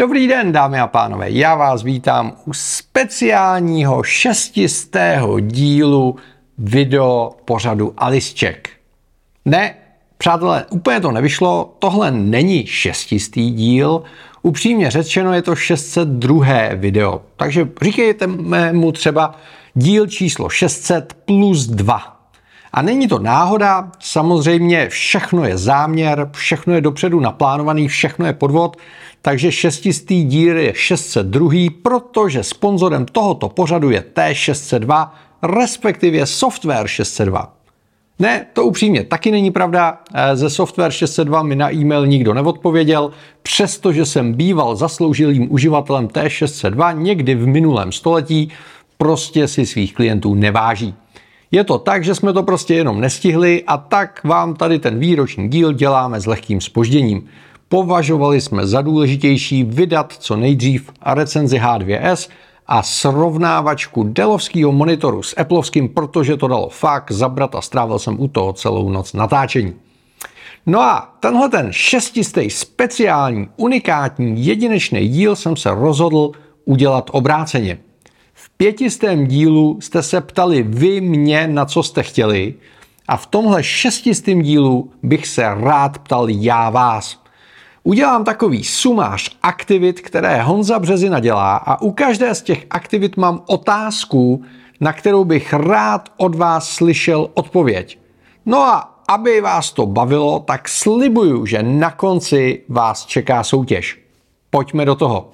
[0.00, 6.16] Dobrý den, dámy a pánové, já vás vítám u speciálního šestistého dílu
[6.58, 8.70] video pořadu Alisček.
[9.44, 9.74] Ne,
[10.18, 14.02] přátelé, úplně to nevyšlo, tohle není šestistý díl,
[14.42, 16.46] upřímně řečeno je to 602.
[16.74, 18.26] video, takže říkejte
[18.72, 19.34] mu třeba
[19.74, 22.15] díl číslo 600 plus 2.
[22.72, 28.76] A není to náhoda, samozřejmě všechno je záměr, všechno je dopředu naplánovaný, všechno je podvod,
[29.22, 31.50] takže šestistý díl je 602,
[31.82, 35.08] protože sponzorem tohoto pořadu je T602,
[35.42, 37.52] respektive Software 602.
[38.18, 39.98] Ne, to upřímně taky není pravda.
[40.14, 43.10] Eh, ze Software 602 mi na e-mail nikdo neodpověděl,
[43.42, 48.52] přestože jsem býval zasloužilým uživatelem T602 někdy v minulém století,
[48.98, 50.94] prostě si svých klientů neváží.
[51.50, 55.48] Je to tak, že jsme to prostě jenom nestihli a tak vám tady ten výroční
[55.48, 57.26] díl děláme s lehkým spožděním.
[57.68, 62.30] Považovali jsme za důležitější vydat co nejdřív recenzi H2S
[62.66, 68.28] a srovnávačku Dellovského monitoru s Appleovským, protože to dalo fakt zabrat a strávil jsem u
[68.28, 69.74] toho celou noc natáčení.
[70.66, 76.30] No a tenhle ten šestistý speciální, unikátní, jedinečný díl jsem se rozhodl
[76.64, 77.78] udělat obráceně.
[78.56, 82.54] Pětistém dílu jste se ptali vy mě, na co jste chtěli
[83.08, 87.22] a v tomhle šestistém dílu bych se rád ptal já vás.
[87.82, 93.42] Udělám takový sumář aktivit, které Honza Březina dělá a u každé z těch aktivit mám
[93.46, 94.42] otázku,
[94.80, 97.98] na kterou bych rád od vás slyšel odpověď.
[98.46, 103.98] No a aby vás to bavilo, tak slibuju, že na konci vás čeká soutěž.
[104.50, 105.30] Pojďme do toho.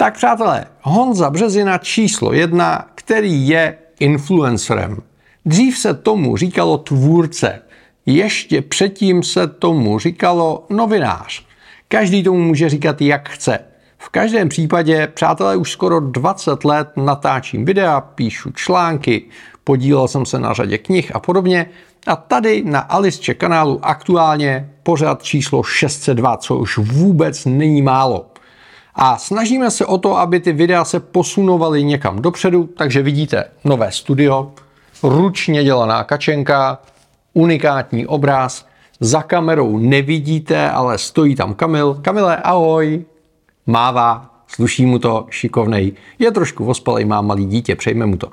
[0.00, 4.96] Tak přátelé, Honza Březina číslo jedna, který je influencerem.
[5.44, 7.62] Dřív se tomu říkalo tvůrce,
[8.06, 11.44] ještě předtím se tomu říkalo novinář.
[11.88, 13.58] Každý tomu může říkat, jak chce.
[13.98, 19.22] V každém případě, přátelé, už skoro 20 let natáčím videa, píšu články,
[19.64, 21.70] podílel jsem se na řadě knih a podobně.
[22.06, 28.29] A tady na Alisče kanálu aktuálně pořad číslo 602, co už vůbec není málo.
[28.94, 33.92] A snažíme se o to, aby ty videa se posunovaly někam dopředu, takže vidíte nové
[33.92, 34.52] studio,
[35.02, 36.78] ručně dělaná kačenka,
[37.32, 38.66] unikátní obraz.
[39.00, 41.98] Za kamerou nevidíte, ale stojí tam Kamil.
[42.02, 43.04] Kamile, ahoj.
[43.66, 45.92] Mává, sluší mu to, šikovnej.
[46.18, 48.28] Je trošku ospalej, má malý dítě, přejme mu to.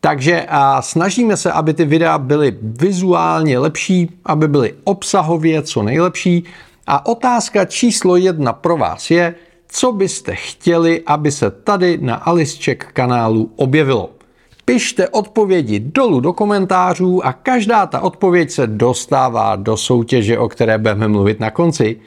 [0.00, 6.44] Takže a snažíme se, aby ty videa byly vizuálně lepší, aby byly obsahově co nejlepší.
[6.86, 9.34] A otázka číslo jedna pro vás je,
[9.72, 14.10] co byste chtěli, aby se tady na Alisček kanálu objevilo
[14.70, 20.78] pište odpovědi dolů do komentářů a každá ta odpověď se dostává do soutěže, o které
[20.78, 22.00] budeme mluvit na konci.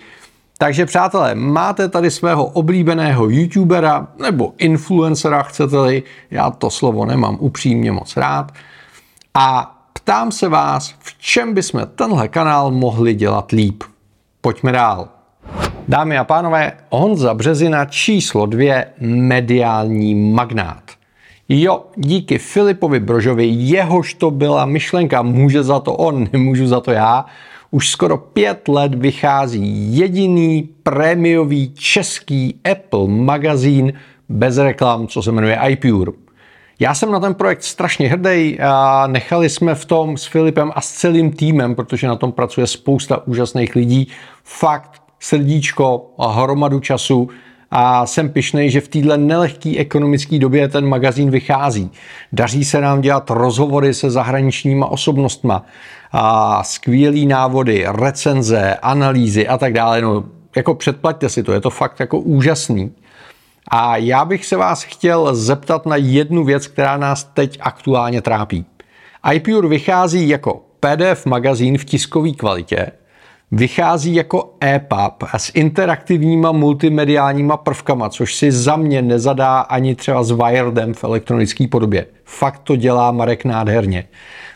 [0.57, 7.91] Takže přátelé, máte tady svého oblíbeného youtubera nebo influencera, chcete-li, já to slovo nemám upřímně
[7.91, 8.51] moc rád.
[9.33, 13.83] A ptám se vás, v čem bychom tenhle kanál mohli dělat líp.
[14.41, 15.09] Pojďme dál.
[15.87, 20.83] Dámy a pánové, Honza Březina číslo dvě, mediální magnát.
[21.49, 26.91] Jo, díky Filipovi Brožovi, jehož to byla myšlenka, může za to on, nemůžu za to
[26.91, 27.25] já,
[27.71, 33.93] už skoro pět let vychází jediný prémiový český Apple magazín
[34.29, 36.11] bez reklam, co se jmenuje iPure.
[36.79, 40.81] Já jsem na ten projekt strašně hrdý a nechali jsme v tom s Filipem a
[40.81, 44.07] s celým týmem, protože na tom pracuje spousta úžasných lidí,
[44.43, 47.29] fakt srdíčko a hromadu času
[47.71, 51.91] a jsem pišnej, že v této nelehké ekonomické době ten magazín vychází.
[52.31, 55.65] Daří se nám dělat rozhovory se zahraničníma osobnostma,
[56.13, 60.01] a skvělý návody, recenze, analýzy a tak dále.
[60.01, 60.23] No,
[60.55, 62.91] jako předplaťte si to, je to fakt jako úžasný.
[63.71, 68.65] A já bych se vás chtěl zeptat na jednu věc, která nás teď aktuálně trápí.
[69.33, 72.91] iPure vychází jako PDF magazín v tiskové kvalitě,
[73.53, 80.31] vychází jako EPUB s interaktivníma multimediálníma prvkama, což si za mě nezadá ani třeba s
[80.31, 82.05] Wiredem v elektronické podobě.
[82.25, 84.05] Fakt to dělá Marek nádherně.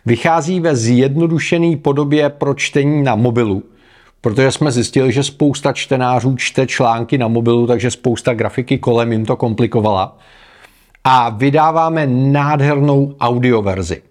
[0.06, 3.64] Vychází ve zjednodušené podobě pro čtení na mobilu,
[4.22, 9.26] protože jsme zjistili, že spousta čtenářů čte články na mobilu, takže spousta grafiky kolem jim
[9.26, 10.18] to komplikovala.
[11.04, 14.02] A vydáváme nádhernou audioverzi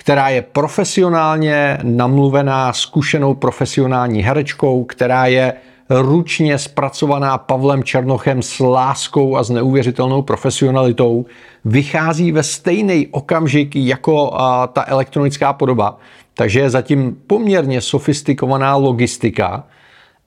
[0.00, 5.52] která je profesionálně namluvená zkušenou profesionální herečkou, která je
[5.90, 11.26] ručně zpracovaná Pavlem Černochem s láskou a s neuvěřitelnou profesionalitou,
[11.64, 14.36] vychází ve stejný okamžik jako
[14.72, 15.98] ta elektronická podoba.
[16.34, 19.64] Takže je zatím poměrně sofistikovaná logistika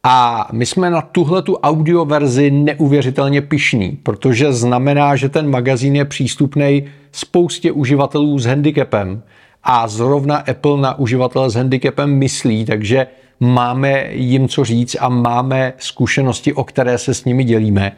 [0.03, 6.06] A my jsme na tuhle tu audioverzi neuvěřitelně pišní, protože znamená, že ten magazín je
[6.06, 9.24] přístupný spoustě uživatelů s handicapem.
[9.63, 13.08] A zrovna Apple na uživatele s handicapem myslí, takže
[13.40, 17.92] máme jim co říct a máme zkušenosti, o které se s nimi dělíme.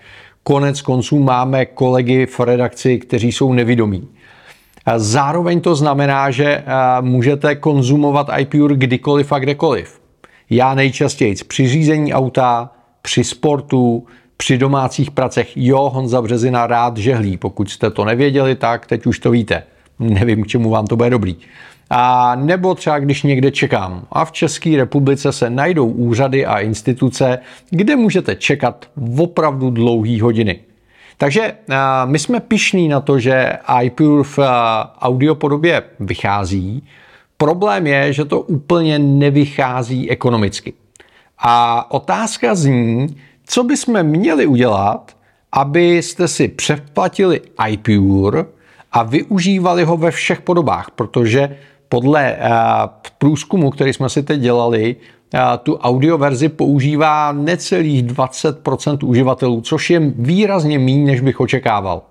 [0.44, 4.08] Konec konců máme kolegy v redakci, kteří jsou nevidomí.
[4.96, 6.64] Zároveň to znamená, že
[7.02, 10.02] můžete konzumovat iPure kdykoliv a kdekoliv.
[10.50, 12.72] Já nejčastěji při řízení auta,
[13.02, 14.06] při sportu,
[14.38, 15.52] při domácích pracech.
[15.56, 17.38] Jo, Honza Březina rád žehlí.
[17.38, 19.64] Pokud jste to nevěděli, tak teď už to víte.
[20.00, 21.36] Nevím, k čemu vám to bude dobrý.
[21.90, 24.08] A nebo třeba když někde čekám.
[24.12, 28.86] A v České republice se najdou úřady a instituce, kde můžete čekat
[29.18, 30.60] opravdu dlouhý hodiny.
[31.18, 31.54] Takže
[32.06, 33.52] my jsme pišní na to, že
[33.84, 34.40] iPure v
[35.02, 36.84] audiopodobě vychází.
[37.38, 40.74] Problém je, že to úplně nevychází ekonomicky.
[41.40, 43.08] A otázka zní,
[43.46, 45.16] co bychom měli udělat,
[45.52, 48.46] abyste si předplatili iPure
[48.94, 51.58] a využívali ho ve všech podobách, protože
[51.90, 52.38] podle
[53.18, 54.96] průzkumu, který jsme si teď dělali,
[55.64, 62.02] tu audioverzi používá necelých 20% uživatelů, což je výrazně méně, než bych očekával.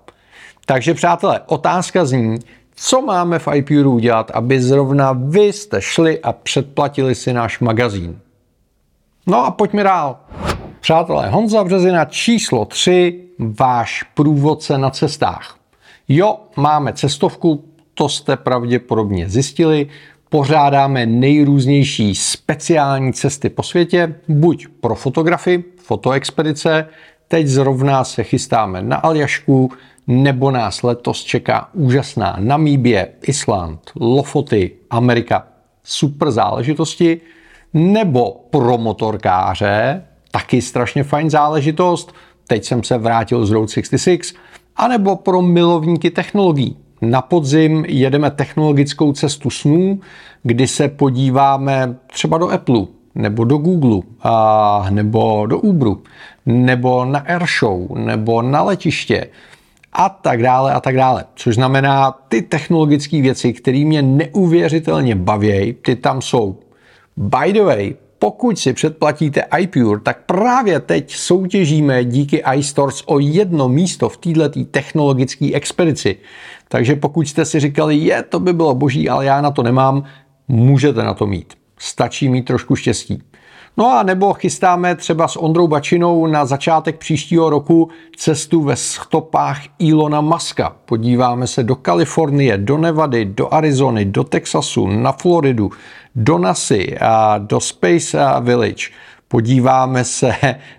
[0.65, 2.39] Takže přátelé, otázka zní,
[2.75, 8.19] co máme v iPure udělat, aby zrovna vy jste šli a předplatili si náš magazín.
[9.27, 10.17] No a pojďme dál.
[10.79, 15.55] Přátelé, Honza Březina číslo 3, váš průvodce na cestách.
[16.07, 17.63] Jo, máme cestovku,
[17.93, 19.89] to jste pravděpodobně zjistili
[20.33, 26.87] pořádáme nejrůznější speciální cesty po světě, buď pro fotografy, fotoexpedice,
[27.27, 29.71] teď zrovna se chystáme na Aljašku,
[30.07, 35.47] nebo nás letos čeká úžasná Namíbie, Island, Lofoty, Amerika.
[35.83, 37.21] Super záležitosti.
[37.73, 42.13] Nebo pro motorkáře, taky strašně fajn záležitost.
[42.47, 44.35] Teď jsem se vrátil z Road 66.
[44.75, 46.77] A nebo pro milovníky technologií.
[47.01, 49.99] Na podzim jedeme technologickou cestu snů,
[50.43, 52.85] kdy se podíváme třeba do Apple,
[53.15, 56.03] nebo do Google, a, nebo do Uberu,
[56.45, 59.27] nebo na Airshow, nebo na letiště
[59.93, 61.25] a tak dále a tak dále.
[61.35, 66.55] Což znamená, ty technologické věci, které mě neuvěřitelně baví, ty tam jsou.
[67.17, 73.69] By the way, pokud si předplatíte iPure, tak právě teď soutěžíme díky iStores o jedno
[73.69, 76.17] místo v této technologické expedici.
[76.67, 80.03] Takže pokud jste si říkali, je, to by bylo boží, ale já na to nemám,
[80.47, 81.53] můžete na to mít.
[81.79, 83.23] Stačí mít trošku štěstí.
[83.77, 89.61] No a nebo chystáme třeba s Ondrou Bačinou na začátek příštího roku cestu ve stopách
[89.79, 90.75] Ilona Maska.
[90.85, 95.71] Podíváme se do Kalifornie, do Nevady, do Arizony, do Texasu, na Floridu,
[96.15, 98.87] do Nasy, a do Space Village.
[99.27, 100.33] Podíváme se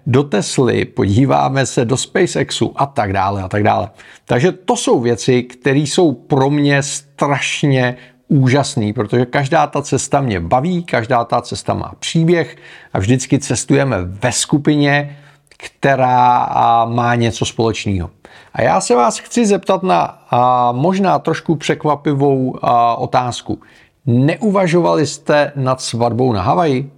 [0.06, 3.90] do Tesly, podíváme se do SpaceXu a tak dále a tak dále.
[4.24, 7.96] Takže to jsou věci, které jsou pro mě strašně
[8.28, 12.56] úžasný, protože každá ta cesta mě baví, každá ta cesta má příběh
[12.92, 15.18] a vždycky cestujeme ve skupině,
[15.56, 16.48] která
[16.84, 18.10] má něco společného.
[18.52, 20.26] A já se vás chci zeptat na
[20.72, 22.56] možná trošku překvapivou
[22.96, 23.60] otázku.
[24.06, 26.90] Neuvažovali jste nad svatbou na Havaji?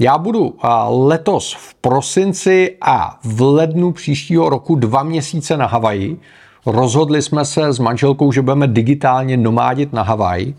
[0.00, 0.56] Já budu
[0.88, 6.20] letos v prosinci a v lednu příštího roku dva měsíce na Havaji.
[6.66, 10.54] Rozhodli jsme se s manželkou, že budeme digitálně nomádit na Havaj.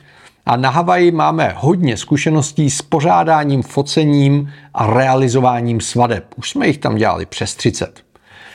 [0.46, 6.26] A na Havaji máme hodně zkušeností s pořádáním, focením a realizováním svadeb.
[6.36, 8.04] Už jsme jich tam dělali přes 30.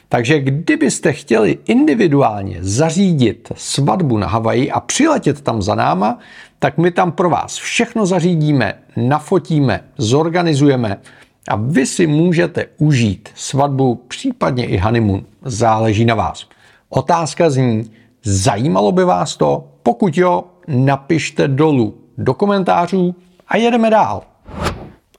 [0.08, 6.18] Takže kdybyste chtěli individuálně zařídit svatbu na Havaji a přiletět tam za náma,
[6.58, 11.00] tak my tam pro vás všechno zařídíme, nafotíme, zorganizujeme
[11.48, 15.24] a vy si můžete užít svatbu, případně i honeymoon.
[15.42, 16.46] Záleží na vás.
[16.88, 17.90] Otázka zní,
[18.22, 19.64] zajímalo by vás to?
[19.82, 23.14] Pokud jo, napište dolů do komentářů
[23.48, 24.22] a jedeme dál.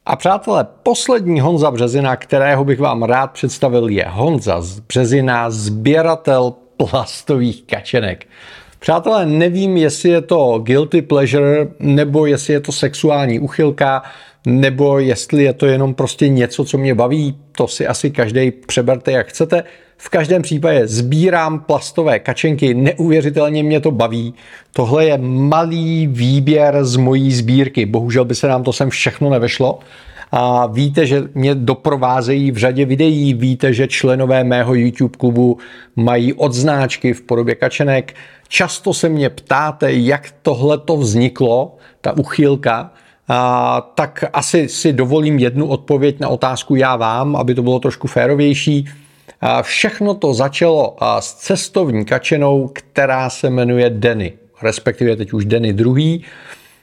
[0.06, 7.64] A přátelé, poslední Honza Březina, kterého bych vám rád představil, je Honza Březina, sběratel plastových
[7.64, 8.28] kačenek.
[8.80, 14.04] Přátelé, nevím, jestli je to guilty pleasure, nebo jestli je to sexuální uchylka,
[14.46, 19.12] nebo jestli je to jenom prostě něco, co mě baví, to si asi každý přeberte,
[19.12, 19.64] jak chcete.
[19.98, 24.34] V každém případě sbírám plastové kačenky, neuvěřitelně mě to baví.
[24.74, 27.86] Tohle je malý výběr z mojí sbírky.
[27.86, 29.80] Bohužel by se nám to sem všechno nevešlo.
[30.32, 35.58] A víte, že mě doprovázejí v řadě videí, víte, že členové mého YouTube klubu
[35.96, 38.16] mají odznáčky v podobě kačenek.
[38.48, 42.92] Často se mě ptáte, jak tohle to vzniklo, ta uchylka,
[43.28, 48.08] a, tak asi si dovolím jednu odpověď na otázku já vám, aby to bylo trošku
[48.08, 48.86] férovější.
[49.62, 56.26] Všechno to začalo s cestovní kačenou, která se jmenuje Denny, respektive teď už Denny druhý.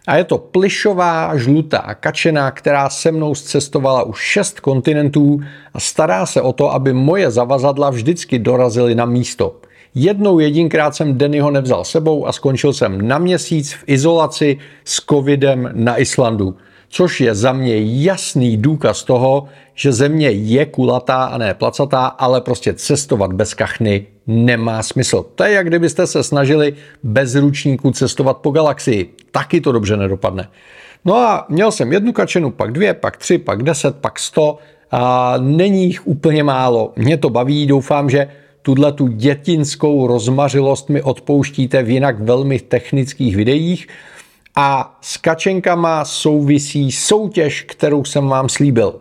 [0.07, 5.41] A je to plišová, žlutá kačena, která se mnou cestovala už šest kontinentů
[5.75, 9.57] a stará se o to, aby moje zavazadla vždycky dorazily na místo.
[9.95, 15.71] Jednou jedinkrát jsem Dennyho nevzal sebou a skončil jsem na měsíc v izolaci s covidem
[15.73, 16.57] na Islandu.
[16.89, 22.41] Což je za mě jasný důkaz toho, že země je kulatá a ne placatá, ale
[22.41, 25.27] prostě cestovat bez kachny nemá smysl.
[25.35, 29.15] To je, jak kdybyste se snažili bez ručníků cestovat po galaxii.
[29.31, 30.49] Taky to dobře nedopadne.
[31.05, 34.59] No a měl jsem jednu kačenu, pak dvě, pak tři, pak deset, pak sto.
[34.91, 36.93] A není jich úplně málo.
[36.97, 38.29] Mě to baví, doufám, že
[38.63, 43.89] tuhle tu dětinskou rozmařilost mi odpouštíte v jinak velmi technických videích.
[44.57, 49.01] A s kačenkama souvisí soutěž, kterou jsem vám slíbil.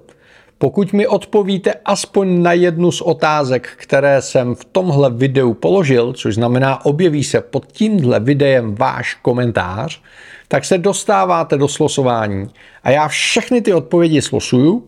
[0.57, 6.35] Pokud mi odpovíte aspoň na jednu z otázek, které jsem v tomhle videu položil, což
[6.35, 10.01] znamená objeví se pod tímhle videem váš komentář,
[10.47, 12.47] tak se dostáváte do slosování.
[12.83, 14.87] A já všechny ty odpovědi slosuju,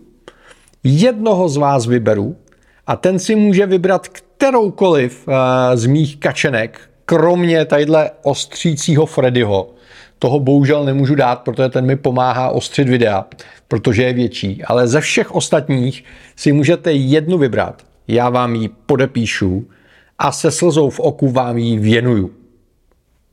[0.84, 2.36] jednoho z vás vyberu
[2.88, 5.34] a ten si může vybrat kteroukoliv uh,
[5.74, 9.75] z mých kačenek, kromě tadyhle ostřícího Freddyho.
[10.20, 13.26] Toho bohužel nemůžu dát, protože ten mi pomáhá ostřit videa,
[13.68, 14.64] protože je větší.
[14.64, 16.04] Ale ze všech ostatních
[16.36, 17.82] si můžete jednu vybrat.
[18.08, 19.68] Já vám ji podepíšu
[20.20, 22.32] a se slzou v oku vám ji věnuju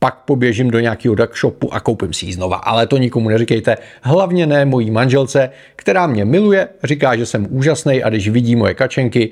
[0.03, 2.57] pak poběžím do nějakého duck shopu a koupím si ji znova.
[2.57, 8.03] Ale to nikomu neříkejte, hlavně ne mojí manželce, která mě miluje, říká, že jsem úžasný
[8.03, 9.29] a když vidí moje kačenky,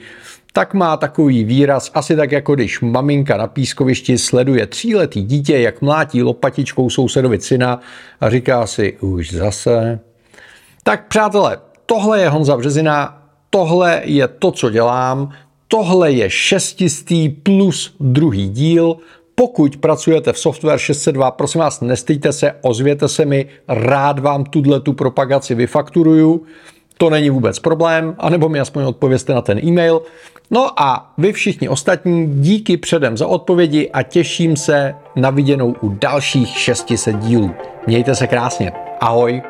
[0.53, 5.81] tak má takový výraz, asi tak jako když maminka na pískovišti sleduje tříletý dítě, jak
[5.81, 7.79] mlátí lopatičkou sousedovi syna
[8.21, 9.99] a říká si, už zase.
[10.83, 15.29] Tak přátelé, tohle je Honza Březina, tohle je to, co dělám,
[15.67, 18.97] tohle je šestistý plus druhý díl,
[19.35, 24.79] pokud pracujete v Software 602, prosím vás, nestýďte se, ozvěte se mi, rád vám tuhle
[24.79, 26.43] tu propagaci vyfakturuju,
[26.97, 30.01] to není vůbec problém, anebo mi aspoň odpověste na ten e-mail.
[30.53, 35.89] No a vy všichni ostatní, díky předem za odpovědi a těším se na viděnou u
[35.89, 37.51] dalších 600 dílů.
[37.87, 38.71] Mějte se krásně.
[38.99, 39.41] Ahoj.